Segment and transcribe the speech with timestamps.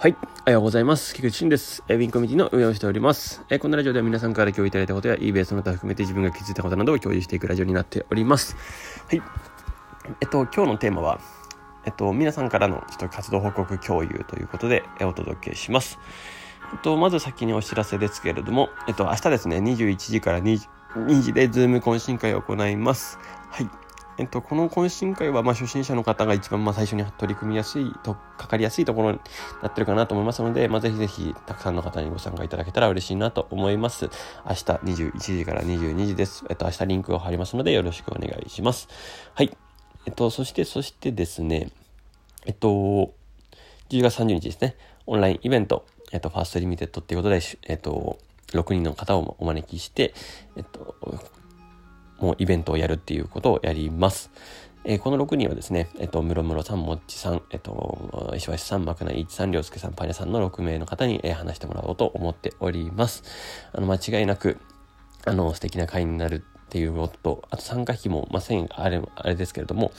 [0.00, 0.16] はい。
[0.22, 1.14] おはようございます。
[1.14, 1.84] 菊池俊です。
[1.86, 3.44] えウィンコミュニティの運営をしております。
[3.50, 8.56] えこのラジオでは皆さんから共有いただいたことや eBay その他含めて自分が気づいたことなどを共有していくラジオになっております。
[9.10, 9.22] はい。
[10.22, 11.20] えっと、今日のテーマは、
[11.84, 15.98] えっと、皆さんからのちょっと活動報告共有ということで、えお届けします。
[16.72, 23.18] えっと、まず先にお知らせですけれども、えっと、明日ですね、21時から 2, 2時でズーム懇親会を行います。
[23.50, 23.68] はい。
[24.18, 29.20] えっと、この懇親会は、まあ、初心者の方が一番、まあ、最初に取り組みやすいと、かかりやすいところに
[29.62, 34.10] なってるかなと思いますので、まあ、ぜひぜひ、たくさんの方にご参加いただけたら嬉しいなと思います。
[34.46, 36.44] 明日21時から22時です。
[36.50, 38.88] えっと、明日リンクを貼りますので、よろしくお願いします。
[39.34, 39.56] はい。
[40.06, 41.70] えっと、そして、そしてですね、
[42.46, 42.68] えっと、
[43.90, 48.18] 10月30日ですね、オンラインイベント、えっと、 first limited っていうことで、えっと、
[48.52, 50.14] 6人の方をお招きして、
[50.56, 50.96] えっと、
[52.20, 54.30] もうイベントをやるっていうことをやります。
[54.84, 63.22] えー、この6人はですね、えっと、ムロムロさん、もっちさん、えっと、石橋さん、まくない一さん、りょうすけさん、パニャさんの6名の方に、え、話してもらおうと思っております。
[63.72, 64.58] あの、間違いなく、
[65.26, 69.92] あの、素敵な会になるっていうことと、あと参加費も、まあ、1000円、あれ、あれですけれども、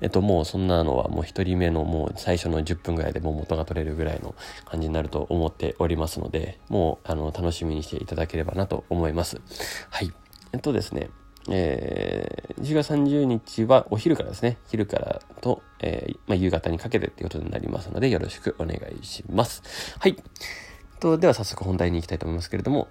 [0.00, 9.42] えっと、もうそんなのはもう一人目のもう最初の10分ぐらいでもう元が取れるぐらいの感じになると思っておりますので、もう、あの、楽しみにしていただければなと思います。
[9.90, 10.10] はい。
[10.54, 11.10] えっとですね、
[11.50, 19.62] えー、10月30日はお昼からですね、昼からと、えー、まあ、夕方にかけてっていうことになりますので、よろしくお願いします。
[19.98, 20.16] はい。
[21.00, 22.88] とでは早速本題に行きたいと思いますけれども、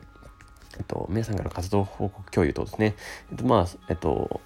[0.77, 2.95] えっと、皆さんからの活動報告共有とですね、
[3.31, 4.41] えっと、まあ、えっと、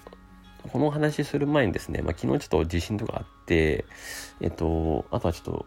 [0.72, 3.84] このお話する前にですね、まあ、昨日ちょっと地震とかあって、
[4.40, 5.66] えっと、あとはちょっと、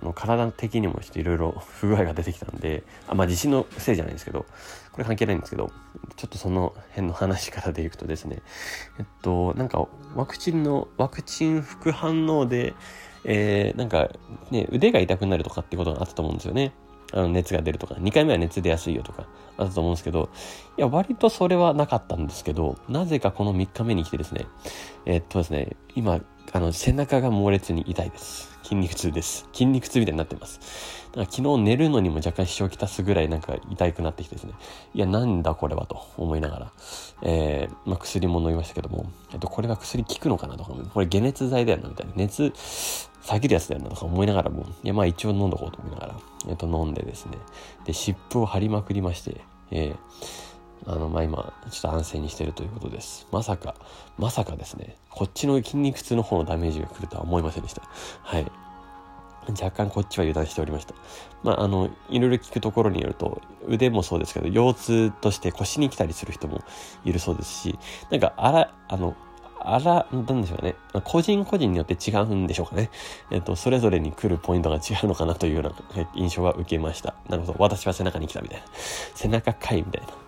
[0.00, 4.46] あの体的にもちょっといろいろ不具合が出てきたんで、あまあ地震のせいじゃないんですけど、
[4.92, 5.70] これ関係ないんですけど、
[6.16, 8.42] ちょっとその辺の話からでいくとですね、
[8.98, 12.74] えっと、なんかワクチンの、ワクチン副反応で、
[13.24, 14.10] えー、なんか
[14.50, 16.72] ね、腕が痛くなるとかってことがあったと思うんですよね。
[17.12, 20.30] あの熱が出るとか、2回目は熱出やすいよとか、あったと思うんですけど、
[20.76, 24.46] いや、割とそれはなかったんですけど、なぜかこの3日目に来てですね、
[25.06, 26.20] え、っとですね、今、
[26.52, 28.54] あの、背中が猛烈に痛いです。
[28.62, 29.46] 筋肉痛です。
[29.52, 30.58] 筋肉痛みたいになってます。
[31.08, 34.54] だから昨日寝るのにも若干支障をきたすぐらいなんか痛くなってきてですね。
[34.94, 36.72] いや、なんだこれはと思いながら、
[37.22, 42.52] えー、まあ、薬も飲みましたけども、えっと、これが薬効くのかなとか、これ解熱剤だよなみたいな、熱
[43.22, 46.14] 下げるやつだよなとか思いながらも、いや、まあ一応飲んどこうと思いながら、
[46.48, 47.38] えっと、飲んでですね。
[47.84, 49.40] で、湿布を貼りまくりまして、
[49.70, 49.96] えー、
[50.86, 53.26] あの、まあ、今、ちょっと安静にしてるということです。
[53.32, 53.74] まさか、
[54.18, 57.82] まさかですね、こっちの筋肉痛の方のダメージが来るとは思いませんでした。
[58.22, 58.50] はい。
[59.50, 60.94] 若干こっちは油断しておりました。
[61.42, 66.62] まあ、あの、いろいろ聞くところによると、腕もそうですけど、腰痛として腰に来たりする人も
[67.04, 67.78] いるそうですし、
[68.10, 69.14] なんか、あら、あの、
[69.66, 70.76] あら、なんでしょうね。
[71.04, 72.90] 個人個人によって違うんでしょうかね。
[73.30, 77.14] えっと、それぞれに来るポイントが違うのかなというような印象は受けました。
[77.30, 77.56] なるほど。
[77.58, 78.66] 私は背中に来たみたいな。
[79.14, 80.23] 背中かいみたいな。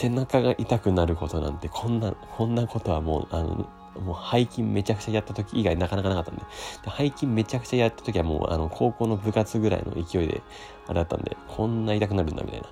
[0.00, 3.68] 背中が痛くなることなんて、こんな、こんなことはもう、あの、
[4.00, 6.40] もう背筋めちゃくちゃやった時以外なかなかなかったんで。
[6.40, 10.42] で背筋めちゃくちゃやった時はもう、あの、高校の部活ぐらいの勢いで、
[10.86, 12.68] あれだったんで、こんな痛くなるんだみたいな。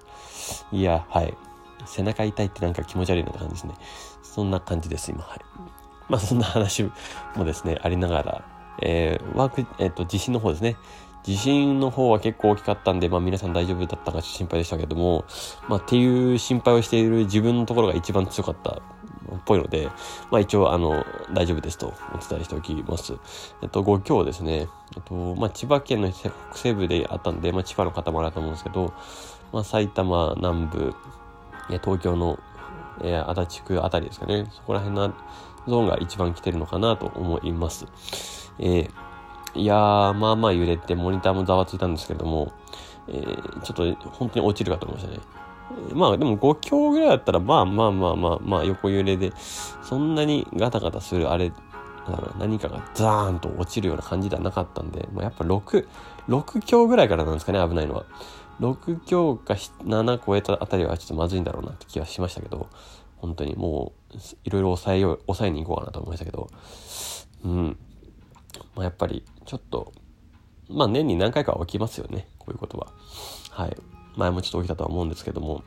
[0.73, 1.35] いや、はい。
[1.85, 3.75] 背中痛いってなんか気持ち悪いなって感じですね。
[4.23, 5.23] そんな感じです、今。
[5.23, 5.41] はい。
[6.09, 6.91] まあそんな話
[7.37, 8.45] もですね、ありながら、
[8.81, 10.77] えー、ワーク、えっ、ー、と、地震の方ですね。
[11.25, 15.25] 地震の方は結構大きかったんで、まあ皆さん大丈夫だったか心配でしたけども、
[15.69, 18.81] まあっていう心配をしている自分のところが一番強かったっ
[19.45, 19.89] ぽいので、
[20.31, 23.15] まあ一応あの、大丈夫ですとお伝えしておきます。
[23.63, 28.95] えっと、ご今日ですね、えっと、まあ千葉県の北西部であったんで、まあ千葉の方もあると思うんですけど、
[29.53, 30.95] まあ埼玉南部、
[31.83, 32.39] 東京の、
[33.03, 35.13] えー、足立区あたりですかね、そこら辺の
[35.67, 37.87] ゾーンが一番来てるのかなと思います。
[38.59, 38.91] えー、
[39.59, 42.53] いやー、まあまあ揺れて、モニターもざわついたんですけども、
[43.09, 45.21] えー、ちょっと本当に落ちるかと思いましたね。
[45.93, 49.33] まあでも5強ぐらいだったら、まあまあまあまあまあ横揺れで、
[49.83, 51.53] そんなにガタガタするあれ、
[52.39, 55.87] 何かがザーンと落ちるような感じではなかったんで、まあ、やっぱ6、
[56.29, 58.05] 6強ぐらいからなんですかね、危ないのは。
[58.61, 62.69] 6強か7超えたあたりはちょっとまずいんだろうなって気はしましたけど、
[63.19, 66.49] 本当にもう、いろいろ抑えよう、抑えに行こうかなと思いましたけど、
[67.45, 67.79] うん。
[68.75, 69.95] まあ、やっぱり、ちょっと、
[70.69, 72.89] まあ、年に何回かは起きますよね、こういうことは。
[73.51, 73.77] はい。
[74.15, 75.65] 前もちょっと起きたとは思うんですけども、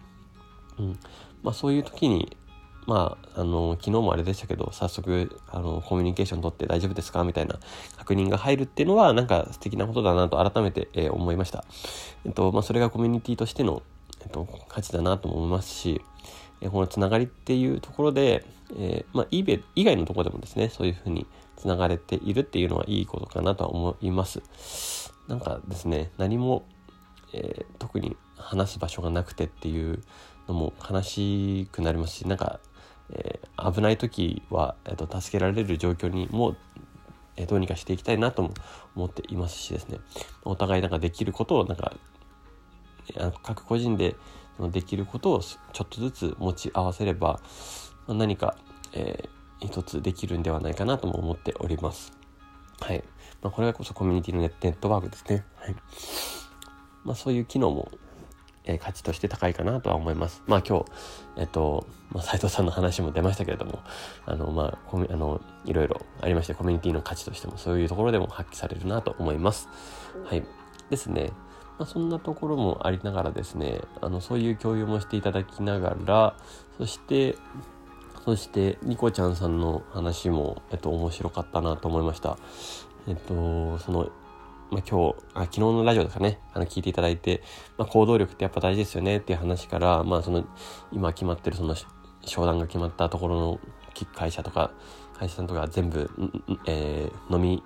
[0.78, 1.00] うん。
[1.42, 2.38] まあ、そういう時に、
[2.86, 7.60] まあ、あの、昨日もあれでしたけど、早速、あの、コミュニケーション取って大丈夫ですかみたいな
[7.98, 11.66] 確認が入るっていうのは、なんか素敵なことだなと改めて、えー、思いました。
[12.24, 13.81] えっと、まあ、それがコミュニティとしての、
[14.24, 16.04] えっと、価値だなと思いますし、
[16.62, 18.45] えこのつながりっていうところで、
[18.78, 21.25] えー、まあ、eBay 以外のところでもですね、そういうふうに
[21.61, 24.41] つながれているっていうのはいいことかなとは思います。
[25.27, 26.65] なんかですね何も、
[27.33, 30.03] えー、特に話す場所がなくてっていう
[30.47, 32.59] のも悲しくなりますしなんか、
[33.11, 36.55] えー、危ない時は、えーと、助けられる状況にも
[37.37, 38.53] えどうにかしていきたいなとも
[38.95, 39.99] 思っていますしですね
[40.43, 41.93] お互いなんかできることをなんか
[43.43, 44.15] 各個人で
[44.71, 47.39] できることをちょっとずつ持ち合わせれば
[48.07, 48.55] 何か、
[48.93, 49.29] えー、
[49.61, 52.11] 一つできるんではないかなとも思っております。
[52.79, 53.03] はい。
[53.41, 55.45] まあ、これがこそコミュニティのネットワークですね。
[55.55, 55.75] はい。
[57.03, 57.91] まあ、そういう機能も、
[58.65, 60.43] えー、価値として高いかなとは思います。
[60.47, 60.85] まあ、今日、
[61.37, 63.79] えっ、と、まあ、斉藤さんの話も出ましたけれども、
[64.25, 69.69] あの、まあ、コミあの、いろいろありまして、コミュニティの価値としても、そういうところでも発揮されるなと思います。
[70.25, 70.43] はい。
[70.89, 71.31] ですね。
[71.79, 76.35] まあ、そんなところもありながらですね、あの、そういう共有もしていただきながら、
[76.77, 77.37] そして、
[78.23, 82.38] そして、ニコちゃんさんの話も、えっと、面白かったなと思いました。
[83.07, 84.09] えっと、その、
[84.69, 87.41] まあ、今日あ、昨日のラジオですかね、あの、聞いていただいて、
[87.77, 90.45] まあ、行動力ってやっぱ大事ですよねっていう話から、まあ、その、
[90.91, 91.75] 今決まってるその、
[92.23, 93.59] 商談が決まったところの
[94.15, 94.71] 会社とか、
[95.18, 96.09] 会社さんとか全部、
[96.68, 97.63] えー、飲み、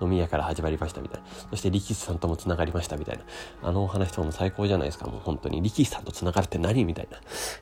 [0.00, 1.26] 飲み屋から始まりましたみたいな。
[1.50, 3.24] そして力士さんとも繋がりましたみたいな。
[3.62, 5.06] あのお話とも最高じゃないですか。
[5.06, 5.60] もう本当に。
[5.60, 7.08] 力士さんと繋がるって何みたい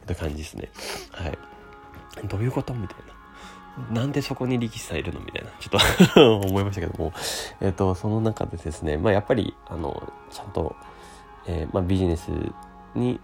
[0.06, 0.70] な感じですね。
[1.10, 1.38] はい。
[2.24, 2.74] どういうこと？
[2.74, 2.96] みたい
[3.94, 4.00] な。
[4.00, 5.20] なんでそこに力士さんいるの？
[5.20, 5.50] みたいな。
[5.60, 7.12] ちょっと 思いましたけども。
[7.60, 10.74] えっ、ー、と、その中でですね、まあやっぱり、あの、ちゃんと、
[11.46, 12.30] えー、まあビジネス
[12.94, 13.20] に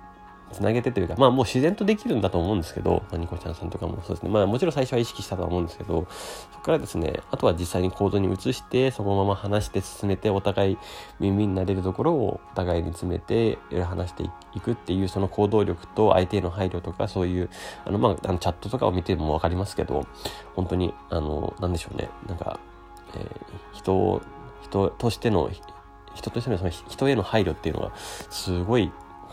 [0.55, 4.31] つなげてというか、まあもう自然とできるんだと思うんですけど、まあ、ニコちゃんさんとかもそうですね。
[4.31, 6.06] まあもちろん最初は意識したとは思うんですけど、
[6.53, 10.79] そこからですね、あとは実際に行動に移して、そのまま話して進めて、お互い
[11.21, 14.25] 耳になれるところをお互いに詰めて、話して
[14.55, 17.51] いくっていう、その行動力と相手への配慮とか、そういう、
[17.85, 20.06] あの、まあ、あのチャットとかを見てもわかりますけど、
[20.55, 22.09] 本当に、あの、なんでしょうね。
[22.29, 22.61] なんか、
[23.15, 23.29] えー、
[23.73, 24.23] 人、
[24.62, 25.51] 人としての、
[26.15, 28.91] 人としてのその人への配慮っていうのがすごい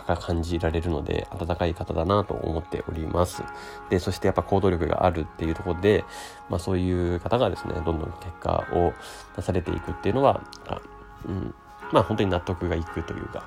[0.08, 3.44] が感じられるので、温かい方だなと思っております。
[3.90, 6.04] で、そしてやっぱ行動力があるっていうところで、
[6.50, 8.94] まあそういう方がですね、どんどん結果を
[9.36, 10.82] 出されていくっていうのはあ、
[11.28, 11.54] うん、
[11.92, 13.46] まあ本当に納得がいくというか、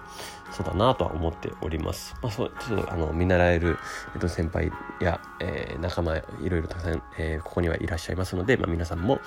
[0.51, 2.15] そうだなとは思っております。
[2.23, 3.79] まあそう、ちょっとあの、見習える、
[4.15, 9.21] えっと、先輩や、えー、仲間、いろいろたくさん、えー、ここにはいらっしゃいますので、まあ皆さんも、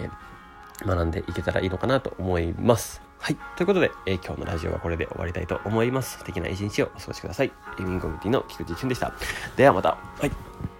[0.00, 0.10] えー、
[0.84, 3.02] 学んでいけたらいいのかなと思います。
[3.18, 3.36] はい。
[3.56, 6.18] ということで、えー、今日のラジオはこれで終わりたいと思います。
[6.18, 7.52] 素敵な一日をお過ごしください。
[7.78, 9.14] エミンコミュニティの菊池俊でした。
[9.56, 9.96] ではまた。
[10.18, 10.73] はい。